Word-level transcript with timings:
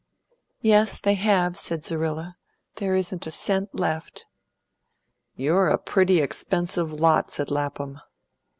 "Yes, 0.61 0.99
they 0.99 1.13
have," 1.13 1.55
said 1.55 1.85
Zerrilla; 1.85 2.35
"there 2.77 2.95
isn't 2.95 3.27
a 3.27 3.29
cent 3.29 3.75
left." 3.75 4.25
"You're 5.35 5.67
a 5.67 5.77
pretty 5.77 6.21
expensive 6.21 6.91
lot," 6.91 7.29
said 7.29 7.51
Lapham. 7.51 7.99